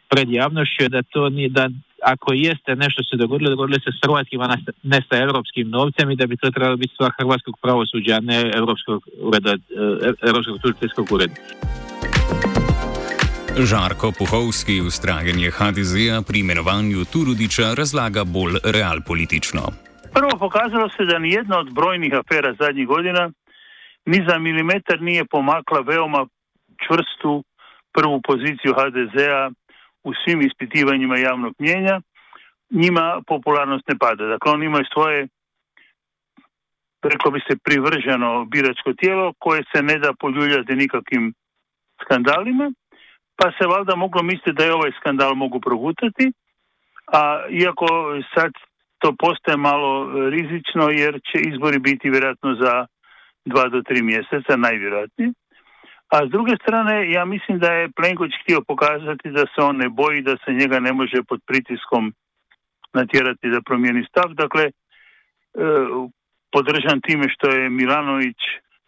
pred 0.08 0.30
javnošću 0.30 0.82
je 0.82 0.88
da 0.88 1.02
to 1.02 1.28
ni 1.28 1.48
da 1.48 1.68
ako 2.02 2.32
jeste 2.32 2.76
nešto 2.76 3.02
se 3.04 3.16
dogodilo, 3.16 3.50
dogodilo 3.50 3.78
se 3.78 3.90
s 3.92 4.00
hrvatskim, 4.04 4.40
a 4.40 4.56
ne 4.82 5.02
sa 5.08 5.16
europskim 5.16 5.70
novcem 5.70 6.10
i 6.10 6.16
da 6.16 6.26
bi 6.26 6.36
to 6.36 6.50
trebalo 6.50 6.76
biti 6.76 6.94
stvar 6.94 7.10
hrvatskog 7.18 7.54
pravosuđa, 7.62 8.14
a 8.14 8.20
ne 8.20 8.50
europskog 8.54 9.02
ureda, 9.20 9.52
e, 9.52 10.12
europskog 10.28 10.58
tužiteljskog 10.62 11.06
ureda. 11.12 11.34
Žarko 13.70 14.12
Puhovski 14.18 14.80
ustrajanje 14.80 15.50
HDZ-a 15.50 16.22
pri 16.28 16.38
imenovanju 16.40 17.04
Turudiča 17.12 17.74
razlaga 17.74 18.24
bolj 18.24 18.54
realpolitično. 18.64 19.62
Prvo 20.14 20.32
pokazalo 20.38 20.88
se 20.88 21.04
da 21.04 21.18
ni 21.18 21.30
jedna 21.30 21.58
od 21.58 21.72
brojnih 21.72 22.12
afera 22.14 22.54
zadnjih 22.60 22.86
godina 22.86 23.30
ni 24.06 24.24
za 24.28 24.38
milimetar 24.38 25.02
nije 25.02 25.24
pomakla 25.24 25.80
veoma 25.80 26.26
čvrstu 26.86 27.44
prvu 27.92 28.20
poziciju 28.28 28.74
HDZ-a 28.78 29.50
u 30.08 30.12
svim 30.24 30.40
ispitivanjima 30.40 31.16
javnog 31.18 31.54
mjenja. 31.58 32.00
Njima 32.70 33.22
popularnost 33.26 33.88
ne 33.88 33.98
pada. 33.98 34.24
Dakle, 34.26 34.52
oni 34.52 34.66
imaju 34.66 34.84
svoje 34.92 35.28
reklo 37.02 37.30
bi 37.30 37.40
se 37.48 37.56
privrženo 37.64 38.44
biračko 38.44 38.92
tijelo 38.92 39.32
koje 39.38 39.62
se 39.72 39.82
ne 39.82 39.98
da 39.98 40.12
poljuljati 40.20 40.74
nikakvim 40.74 41.34
skandalima 42.02 42.72
pa 43.38 43.46
se 43.56 43.66
valjda 43.66 43.96
moglo 43.96 44.22
misliti 44.22 44.52
da 44.52 44.64
je 44.64 44.74
ovaj 44.74 44.92
skandal 45.00 45.34
mogu 45.34 45.60
progutati, 45.60 46.32
a 47.06 47.20
iako 47.50 47.86
sad 48.34 48.50
to 48.98 49.14
postaje 49.18 49.56
malo 49.56 49.90
rizično 50.30 50.84
jer 50.90 51.20
će 51.28 51.38
izbori 51.50 51.78
biti 51.78 52.10
vjerojatno 52.10 52.54
za 52.54 52.86
dva 53.44 53.68
do 53.68 53.82
tri 53.82 54.02
mjeseca, 54.02 54.56
najvjerojatnije. 54.56 55.32
A 56.08 56.26
s 56.26 56.30
druge 56.30 56.56
strane, 56.62 57.12
ja 57.12 57.24
mislim 57.24 57.58
da 57.58 57.72
je 57.72 57.90
Plenković 57.96 58.32
htio 58.42 58.60
pokazati 58.68 59.30
da 59.30 59.40
se 59.40 59.60
on 59.62 59.76
ne 59.76 59.88
boji, 59.88 60.22
da 60.22 60.36
se 60.44 60.52
njega 60.52 60.80
ne 60.80 60.92
može 60.92 61.22
pod 61.28 61.40
pritiskom 61.46 62.12
natjerati 62.92 63.50
da 63.50 63.60
promijeni 63.60 64.04
stav. 64.10 64.34
Dakle, 64.34 64.64
e, 64.64 64.70
podržan 66.52 67.00
time 67.00 67.28
što 67.28 67.50
je 67.50 67.70
Milanović, 67.70 68.40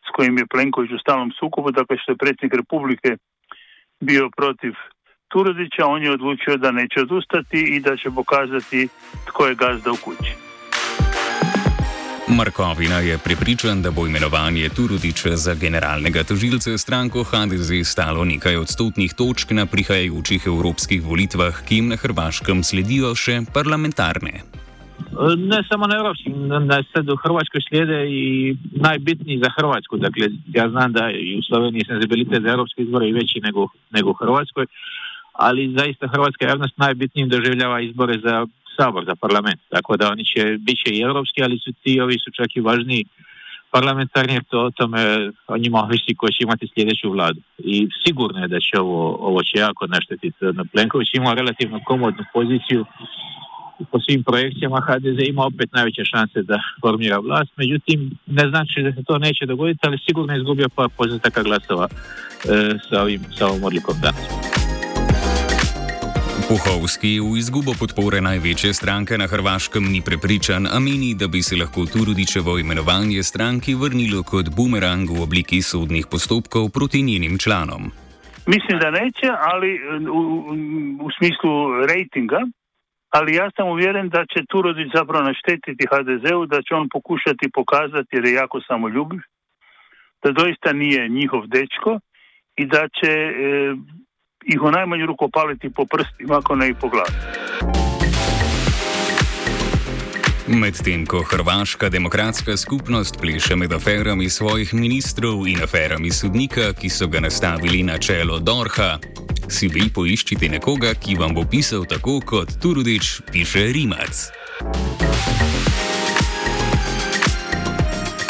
s 0.07 0.09
kojim 0.17 0.39
je 0.39 0.47
Plenković 0.47 0.91
u 0.91 0.99
stalnom 0.99 1.31
sukobu, 1.39 1.71
dakle 1.71 1.99
što 1.99 2.13
je 2.13 2.17
predsjednik 2.17 2.55
Republike 2.55 3.17
bio 4.01 4.31
protiv 4.37 4.73
Turudića, 5.29 5.87
on 5.87 6.03
je 6.03 6.11
odlučio 6.11 6.57
da 6.57 6.71
neće 6.71 7.01
odustati 7.01 7.61
i 7.61 7.81
da 7.81 7.97
će 7.97 8.11
pokazati 8.11 8.89
tko 9.27 9.47
je 9.47 9.55
gazda 9.55 9.91
u 9.93 9.97
kući. 10.05 10.50
Markovina 12.37 12.99
je 12.99 13.19
pripričan, 13.19 13.83
da 13.83 13.91
bo 13.91 14.07
imenovanje 14.07 14.69
Turudiča 14.77 15.37
za 15.37 15.55
generalnega 15.55 16.25
tožilca 16.25 16.79
stranko 16.79 17.23
HDZ 17.23 17.71
stalo 17.85 18.25
nekaj 18.25 18.57
odstotnih 18.57 19.13
točk 19.19 19.51
na 19.51 19.67
prihajajočih 19.67 20.47
evropskih 20.47 21.03
volitvah, 21.03 21.63
ki 21.69 21.75
jim 21.75 21.89
na 21.89 21.97
Hrvaškem 21.97 22.63
sledijo 22.63 23.15
še 23.15 23.41
parlamentarne. 23.55 24.33
Ne 25.51 25.61
samo 25.69 25.87
na 25.87 25.97
evropskim, 25.97 26.35
na 26.71 26.79
sad 26.93 27.11
u 27.11 27.17
Hrvatskoj 27.17 27.61
slijede 27.69 27.99
i 28.09 28.57
najbitniji 28.89 29.43
za 29.45 29.51
Hrvatsku. 29.57 29.97
Dakle, 29.97 30.31
ja 30.55 30.69
znam 30.69 30.93
da 30.93 31.11
i 31.11 31.39
u 31.39 31.43
Sloveniji 31.43 31.89
senzibilitet 31.89 32.43
za 32.43 32.51
europske 32.51 32.83
izbore 32.83 33.09
i 33.09 33.13
veći 33.13 33.41
nego, 33.43 33.69
nego 33.91 34.11
u 34.11 34.19
Hrvatskoj, 34.23 34.67
ali 35.33 35.75
zaista 35.79 36.09
hrvatska 36.09 36.47
javnost 36.47 36.79
najbitnijim 36.79 37.29
doživljava 37.29 37.81
izbore 37.81 38.19
za 38.25 38.47
sabor, 38.81 39.05
za 39.05 39.15
parlament. 39.15 39.61
Tako 39.69 39.97
da 39.97 40.11
oni 40.13 40.25
će, 40.25 40.43
bit 40.67 40.79
će 40.83 40.91
i 40.95 41.01
europski, 41.01 41.43
ali 41.43 41.59
su 41.65 41.71
ti 41.83 42.01
ovi 42.01 42.17
su 42.25 42.31
čak 42.31 42.49
i 42.55 42.61
važniji 42.61 43.05
parlamentarni, 43.71 44.33
jer 44.33 44.45
to 44.51 44.59
o 44.61 44.71
tome 44.71 45.31
o 45.47 45.57
njima 45.59 45.79
ovisi 45.79 46.15
ko 46.15 46.27
će 46.29 46.39
imati 46.41 46.71
sljedeću 46.75 47.11
vladu. 47.11 47.41
I 47.59 47.89
sigurno 48.05 48.39
je 48.41 48.49
da 48.49 48.61
će 48.61 48.81
ovo, 48.81 49.17
ovo 49.29 49.43
će 49.43 49.59
jako 49.59 49.87
naštetiti. 49.87 50.39
Plenković 50.73 51.09
ima 51.15 51.35
relativno 51.35 51.81
komodnu 51.87 52.25
poziciju 52.33 52.85
po 53.91 54.01
svim 54.01 54.23
projekcijama 54.23 54.81
HDZ 54.81 55.19
ima 55.29 55.43
opet 55.45 55.73
najveće 55.73 56.05
šanse 56.05 56.43
da 56.43 56.59
formira 56.81 57.19
vlast, 57.19 57.51
međutim 57.57 58.11
ne 58.27 58.49
znači 58.49 58.83
da 58.83 58.93
se 58.93 59.03
to 59.07 59.19
neće 59.19 59.47
dogoditi, 59.47 59.81
ali 59.83 59.99
sigurno 60.07 60.33
je 60.33 60.39
izgubio 60.39 60.69
par 60.69 60.89
postotaka 60.97 61.43
glasova 61.43 61.89
e, 61.89 61.99
sa, 62.91 63.03
ovim, 63.03 63.21
sa 63.39 63.47
ovom 63.47 63.65
odlikom 63.65 63.95
danas. 64.03 64.60
Puhovski 66.51 67.23
v 67.23 67.39
izgubo 67.39 67.71
podpore 67.79 68.19
največje 68.19 68.75
stranke 68.75 69.15
na 69.15 69.27
Hrvaškem 69.31 69.85
ni 69.87 70.01
prepričan, 70.03 70.67
a 70.67 70.83
meni, 70.83 71.15
da 71.21 71.27
bi 71.31 71.41
se 71.47 71.55
lahko 71.55 71.87
Turudičevo 71.93 72.59
imenovanje 72.59 73.23
stranki 73.23 73.73
vrnilo 73.83 74.27
kot 74.31 74.47
bumerang 74.57 75.07
v 75.07 75.23
obliki 75.27 75.63
sodnih 75.63 76.11
postopkov 76.11 76.65
proti 76.77 77.07
njenim 77.11 77.39
članom. 77.45 77.83
Mislim, 78.55 78.77
da 78.83 78.91
neće, 78.91 79.29
ali 79.51 79.71
u, 80.19 80.21
u, 80.51 80.55
u 81.07 81.09
smislu 81.17 81.53
rejtinga, 81.91 82.41
ali 83.17 83.39
ja 83.41 83.47
sam 83.57 83.67
uvjeren 83.69 84.09
da 84.09 84.23
će 84.31 84.51
Turodić 84.51 84.89
zapravo 84.99 85.23
naštetiti 85.31 85.89
HDZ-u, 85.91 86.47
da 86.47 86.59
će 86.67 86.73
on 86.75 86.87
pokušati 86.97 87.55
pokazati, 87.59 88.13
jer 88.17 88.25
je 88.25 88.41
jako 88.43 88.59
samoljubiv, 88.69 89.21
da 90.23 90.29
doista 90.41 90.73
nije 90.73 91.09
njihov 91.09 91.43
dečko 91.47 91.93
i 92.57 92.67
da 92.67 92.83
će 92.99 93.13
e, 93.13 93.33
ih 94.45 94.63
u 94.63 94.71
najmanju 94.71 95.07
ruku 95.07 95.25
opaliti 95.25 95.71
po 95.71 95.85
prstima, 95.87 96.39
ako 96.39 96.57
ne 96.57 96.75
po 96.75 96.89
glavi. 96.89 97.13
Medtem 100.51 101.07
ko 101.07 101.23
Hrvaška 101.23 101.89
demokratska 101.89 102.57
skupnost 102.57 103.21
pleše 103.21 103.57
med 103.57 103.73
aferami 103.73 104.31
svojih 104.31 104.75
ministrov 104.75 105.47
in 105.49 105.63
aferami 105.63 106.11
sodnika, 106.11 106.73
ki 106.73 106.89
so 106.89 107.07
ga 107.07 107.21
nastavili 107.21 107.83
na 107.83 107.99
čelo 107.99 108.39
Dorha, 108.39 108.99
si 109.49 109.69
vi 109.69 109.87
poiščite 109.95 110.49
nekoga, 110.49 110.95
ki 110.95 111.15
vam 111.15 111.35
bo 111.35 111.45
pisal 111.47 111.87
tako, 111.87 112.19
kot 112.21 112.59
Turudič 112.63 113.21
piše 113.33 113.71
Rimac. 113.73 114.31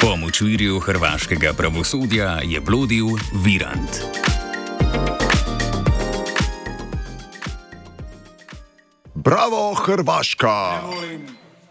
Po 0.01 0.17
močvirju 0.17 0.79
hrvaškega 0.79 1.53
pravosodja 1.57 2.41
je 2.45 2.61
blodil 2.61 3.17
Virant. 3.45 4.05
Bravo, 9.21 9.75
Hrvaška! 9.75 10.81